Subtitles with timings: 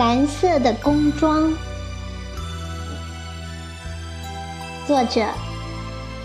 [0.00, 1.52] 蓝色的工装，
[4.86, 5.26] 作者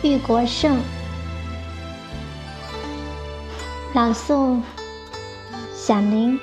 [0.02, 0.80] 玉国胜，
[3.94, 4.62] 朗诵
[5.74, 6.40] 响铃。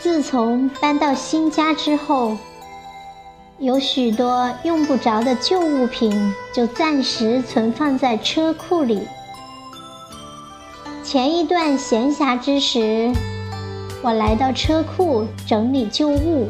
[0.00, 2.36] 自从搬到新家之后。
[3.60, 9.02] 有许多用不着的旧物品，就暂时存放在车库里。
[11.02, 13.12] 前一段闲暇之时，
[14.00, 16.48] 我来到车库整理旧物。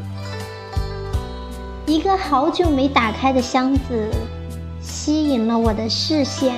[1.87, 4.11] 一个好久没打开的箱子
[4.83, 6.55] 吸引了我的视线，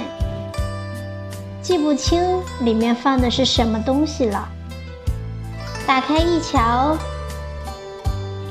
[1.63, 2.21] 记不清
[2.63, 4.49] 里面放的是什么东西了。
[5.87, 6.99] 打开一瞧。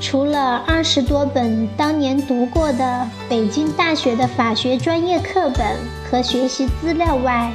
[0.00, 5.76] 除了二十多本当年读过的北京大学的法学专业课本
[6.10, 7.52] 和学习资料外，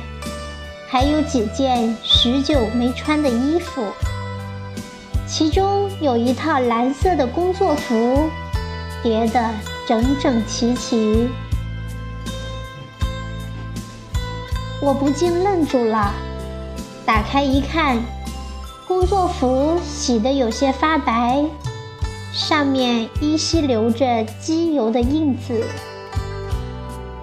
[0.88, 3.84] 还有几件许久没穿的衣服，
[5.28, 8.30] 其中有一套蓝色的工作服，
[9.02, 9.50] 叠得
[9.88, 11.28] 整整齐齐。
[14.80, 16.14] 我不禁愣住了，
[17.06, 17.98] 打开一看，
[18.88, 21.44] 工作服洗得有些发白。
[22.36, 25.64] 上面依稀留着机油的印子，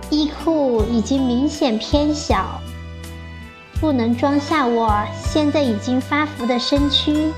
[0.08, 2.58] 衣裤已经明显偏小，
[3.78, 7.30] 不能装下我现在已经发福的身躯。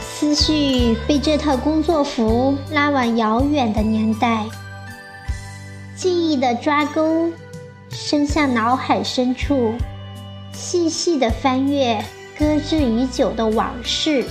[0.00, 4.44] 思绪被这套工作服拉往遥远的年代，
[5.96, 7.28] 记忆的抓钩
[7.90, 9.74] 伸向脑海深处，
[10.52, 12.00] 细细的翻阅
[12.38, 14.24] 搁置已久的往事。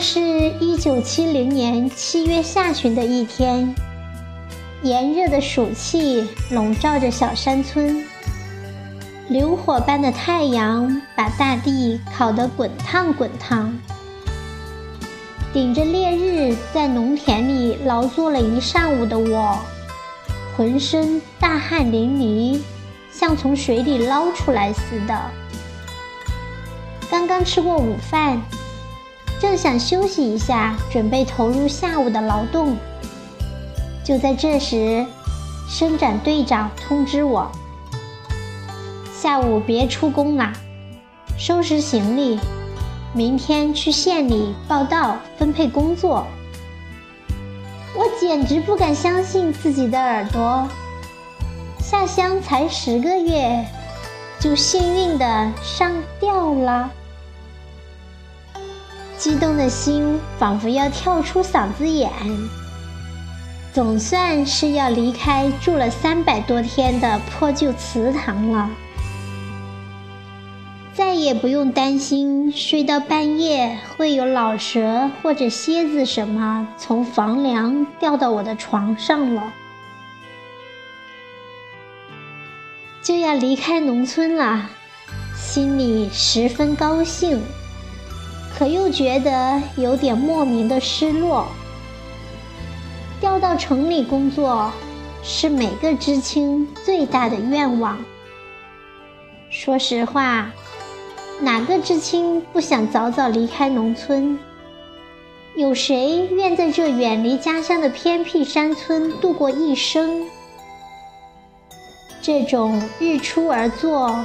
[0.00, 3.74] 是一九七零年七月下旬的一天，
[4.82, 8.02] 炎热的暑气笼罩着小山村，
[9.28, 13.78] 流火般的太阳把大地烤得滚烫滚烫。
[15.52, 19.58] 顶着烈日在农田里劳作了一上午的我，
[20.56, 22.58] 浑身大汗淋漓，
[23.12, 25.30] 像从水里捞出来似的。
[27.10, 28.40] 刚刚吃过午饭。
[29.40, 32.76] 正想休息一下，准备投入下午的劳动。
[34.04, 35.06] 就在这时，
[35.66, 37.50] 生展队长通知我：
[39.18, 40.52] 下午别出工了，
[41.38, 42.38] 收拾行李，
[43.14, 46.26] 明天去县里报到分配工作。
[47.96, 50.68] 我简直不敢相信自己的耳朵，
[51.78, 53.64] 下乡才十个月，
[54.38, 56.90] 就幸运的上吊了。
[59.20, 62.10] 激动的心仿佛要跳出嗓子眼，
[63.70, 68.70] 总算是要离开住了三百多天的破旧祠堂了，
[70.94, 79.52] 再也不用担心睡到半夜会有老蛇或者蝎子什么从房梁掉到我的床上了，
[83.02, 84.70] 就要离开农村了，
[85.36, 87.42] 心里十分高兴。
[88.60, 91.46] 可又觉得有点莫名的失落。
[93.18, 94.70] 调到城里工作，
[95.22, 97.96] 是每个知青最大的愿望。
[99.48, 100.50] 说实话，
[101.40, 104.38] 哪个知青不想早早离开农村？
[105.56, 110.26] 有谁愿在这远离家乡的偏僻山村度过一生？
[112.20, 114.22] 这种日出而作，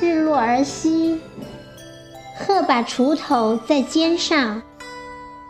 [0.00, 1.18] 日落而息。
[2.46, 4.60] 鹤把锄头在肩上，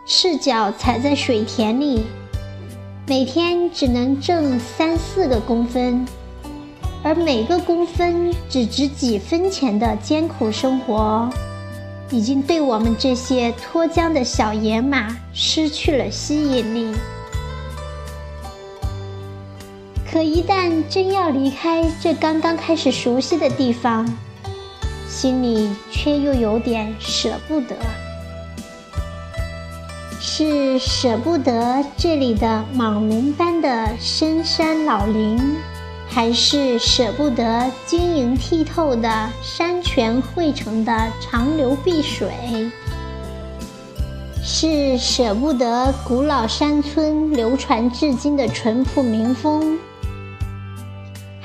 [0.05, 2.03] 赤脚踩在水田里，
[3.07, 6.05] 每天只能挣三四个工分，
[7.03, 11.27] 而每个工分只值几分钱的艰苦生活，
[12.11, 16.95] 已经对我们这些脱缰的小野马失去了吸引力。
[20.11, 24.07] 可一旦真要离开这刚刚开始熟悉的地方，
[25.13, 27.75] 心里却又有点舍不得，
[30.19, 35.39] 是舍不得这里的莽龙般的深山老林，
[36.09, 42.27] 还是舍不得晶莹剔透的山泉汇成的长流碧水？
[44.43, 49.77] 是舍不得古老山村流传至今的淳朴民风？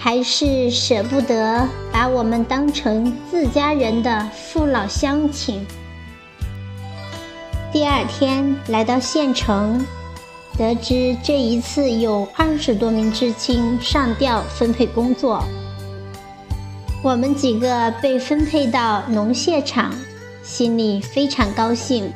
[0.08, 5.66] 还是舍不得把我们当成自家人的父老乡亲。
[7.70, 9.84] 第二天来到县城，
[10.56, 15.44] 得知这一次有二十多名知青上调分配工作，
[17.02, 19.94] 我们几个被分配到农械厂，
[20.42, 22.10] 心里非常高兴。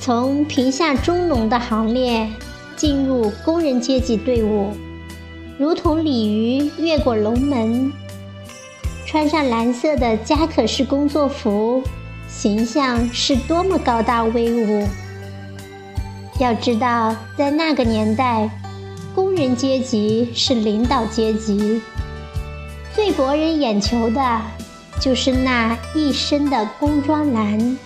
[0.00, 2.28] 从贫下中农的行列
[2.74, 4.72] 进入工人阶级队伍，
[5.56, 7.92] 如同鲤鱼越过龙门，
[9.06, 11.80] 穿上蓝色的夹克式工作服，
[12.28, 14.88] 形象是多么高大威武。
[16.40, 18.50] 要知道，在那个年代，
[19.14, 21.80] 工人阶级是领导阶级，
[22.92, 24.40] 最博人眼球的，
[25.00, 27.78] 就是那一身的工装蓝。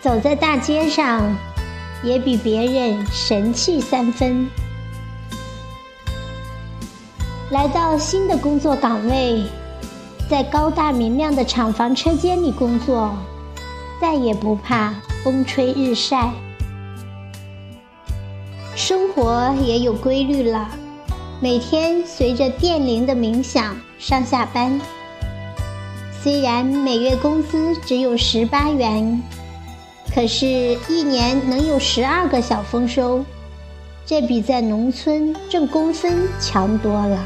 [0.00, 1.36] 走在大街上，
[2.04, 4.48] 也比别人神气三分。
[7.54, 9.44] 来到新的工作岗位，
[10.28, 13.14] 在高大明亮的厂房车间里工作，
[14.00, 14.92] 再也不怕
[15.22, 16.32] 风吹日晒。
[18.74, 20.68] 生活也有规律了，
[21.40, 24.80] 每天随着电铃的鸣响上下班。
[26.24, 29.22] 虽然每月工资只有十八元，
[30.12, 33.24] 可是，一年能有十二个小丰收，
[34.04, 37.24] 这比在农村挣工分强多了。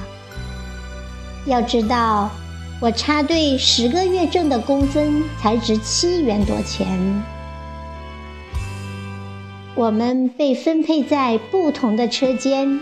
[1.49, 2.31] 要知道，
[2.79, 7.23] 我插队十个月挣的工分才值七元多钱。
[9.75, 12.81] 我们被分配在不同的车间，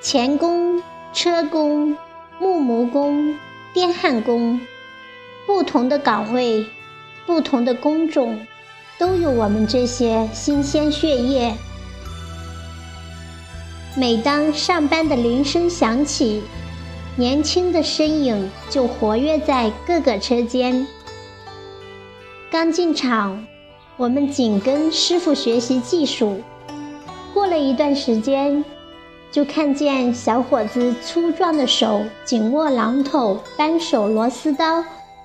[0.00, 0.80] 钳工、
[1.12, 1.96] 车工、
[2.38, 3.34] 木模工、
[3.74, 4.60] 电焊工，
[5.44, 6.64] 不同的岗位、
[7.26, 8.46] 不同的工种，
[8.96, 11.52] 都有我们这些新鲜血液。
[13.96, 16.42] 每当上班的铃声响起，
[17.16, 20.86] 年轻的身影就活跃在各个车间。
[22.50, 23.46] 刚进厂。
[23.96, 26.40] 我们紧跟师傅学习技术，
[27.34, 28.64] 过了一段时间，
[29.30, 34.82] 就看见小伙子粗壮的手紧握榔头、扳手螺丝刀，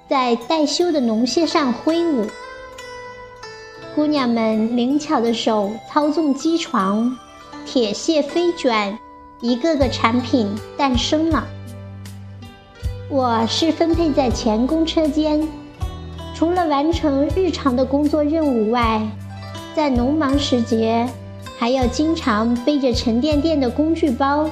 [0.09, 2.25] 在待修的农械上挥舞；
[3.95, 7.17] 姑娘们灵巧的手操纵机床，
[7.65, 8.99] 铁屑飞卷，
[9.39, 11.47] 一个个产品诞生了。
[13.07, 15.47] 我是分配在钳工车间。
[16.33, 19.07] 除了完成日常的工作任务外，
[19.75, 21.07] 在农忙时节，
[21.57, 24.49] 还要经常背着沉甸甸的工具包，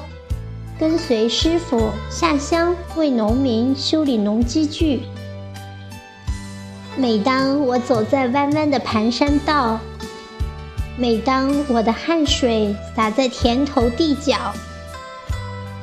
[0.79, 5.01] 跟随师傅下乡为农民修理农机具。
[6.95, 9.79] 每当我走在弯弯的盘山道，
[10.95, 14.53] 每当我的汗水洒在田头地角，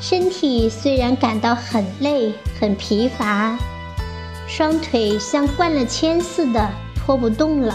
[0.00, 3.56] 身体虽然感到很累很疲乏。
[4.48, 7.74] 双腿像灌了铅似的拖不动了，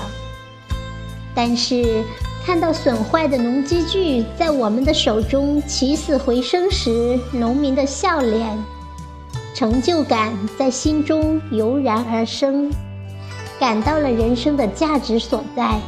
[1.34, 2.04] 但是
[2.46, 8.62] 看到损坏的农机具在我们的手中起死回生时，农民的笑脸，
[9.54, 12.70] 成就感在心中油然而生，
[13.58, 15.80] 感到了人生的价值所在。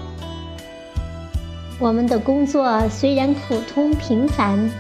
[1.80, 4.72] 我们的工作虽然普通平凡，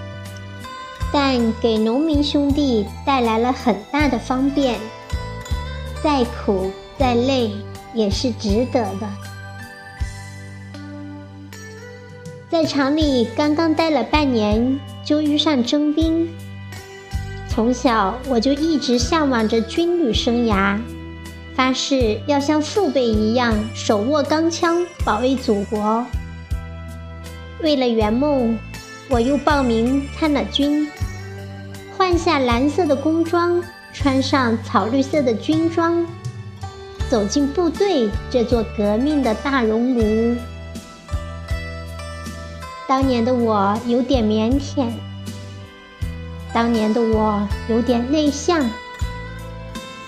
[1.12, 4.80] 但给农民兄弟带来了很大的方便。
[6.04, 7.52] 再苦再累
[7.94, 9.08] 也是值得的。
[12.50, 16.30] 在厂里刚刚待了半年，就遇上征兵。
[17.50, 20.80] 从小我就一直向往着军旅生涯，
[21.56, 26.06] 发誓要像父辈一样手握钢枪，保卫祖国。
[27.62, 28.58] 为了圆梦，
[29.10, 30.90] 我又报名参了军，
[31.98, 33.64] 换下蓝色的工装。
[33.94, 36.06] 穿上草绿色的军装，
[37.10, 40.38] 走进部队这座革命的大熔炉。
[42.88, 44.92] 当年的我有点腼腆，
[46.54, 48.70] 当年的我有点内向。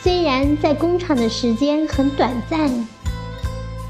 [0.04, 2.70] 虽然在工厂的时间很短暂，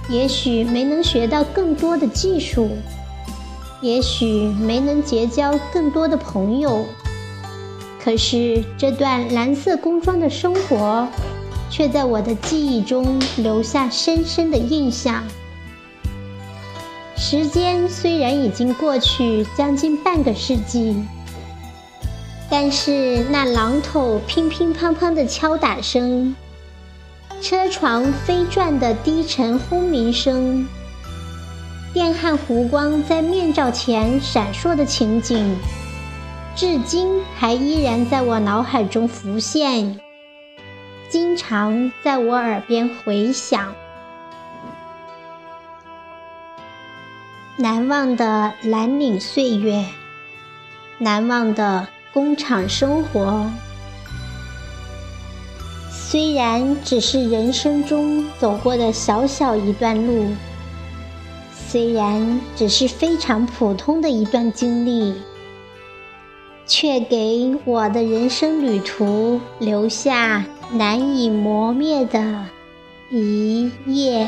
[0.07, 2.69] 也许没能学到更多的技术，
[3.81, 6.85] 也许没能结交更多的朋友。
[8.03, 11.07] 可是这段蓝色工装的生活，
[11.69, 15.23] 却在我的记忆中留下深深的印象。
[17.15, 20.95] 时间虽然已经过去将近半个世纪，
[22.49, 26.33] 但是那榔头乒乒乓乓的敲打声，
[27.41, 30.65] 车床飞转的低沉轰鸣声，
[31.91, 35.57] 电焊弧光在面罩前闪烁的情景。
[36.55, 39.99] 至今还依然在我脑海中浮现，
[41.09, 43.73] 经常在我耳边回响。
[47.57, 49.85] 难忘的蓝领岁月，
[50.97, 53.49] 难忘的工厂生活。
[55.89, 60.35] 虽然只是人生中走过的小小一段路，
[61.71, 65.13] 虽然只是非常普通的一段经历，
[66.65, 72.43] 却给我的人生旅途留下难以磨灭的
[73.11, 74.27] 一页。